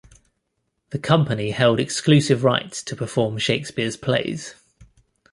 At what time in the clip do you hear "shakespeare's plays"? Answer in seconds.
3.37-4.55